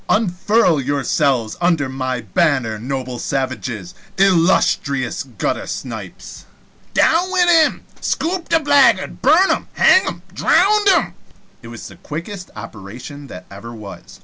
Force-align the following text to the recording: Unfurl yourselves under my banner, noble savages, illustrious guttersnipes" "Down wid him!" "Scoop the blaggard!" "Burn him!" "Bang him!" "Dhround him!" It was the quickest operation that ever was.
Unfurl 0.09 0.81
yourselves 0.81 1.55
under 1.61 1.87
my 1.87 2.21
banner, 2.21 2.79
noble 2.79 3.19
savages, 3.19 3.93
illustrious 4.17 5.21
guttersnipes" 5.23 6.45
"Down 6.95 7.31
wid 7.31 7.47
him!" 7.47 7.83
"Scoop 7.99 8.49
the 8.49 8.59
blaggard!" 8.59 9.21
"Burn 9.21 9.51
him!" 9.51 9.67
"Bang 9.77 10.05
him!" 10.05 10.21
"Dhround 10.33 10.87
him!" 10.89 11.13
It 11.61 11.67
was 11.67 11.87
the 11.87 11.97
quickest 11.97 12.49
operation 12.55 13.27
that 13.27 13.45
ever 13.51 13.75
was. 13.75 14.19